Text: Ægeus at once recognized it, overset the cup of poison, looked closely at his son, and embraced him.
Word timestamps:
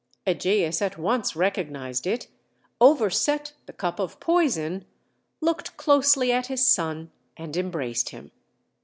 Ægeus 0.25 0.81
at 0.81 0.97
once 0.97 1.35
recognized 1.35 2.07
it, 2.07 2.27
overset 2.79 3.53
the 3.67 3.71
cup 3.73 3.99
of 3.99 4.19
poison, 4.19 4.85
looked 5.41 5.77
closely 5.77 6.31
at 6.31 6.47
his 6.47 6.65
son, 6.67 7.11
and 7.37 7.55
embraced 7.55 8.09
him. 8.09 8.31